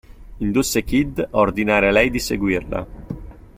Indusse 0.39 0.83
Kid 0.83 1.19
a 1.19 1.37
ordinare 1.37 1.89
a 1.89 1.91
lei 1.91 2.09
di 2.09 2.17
seguirla. 2.17 2.87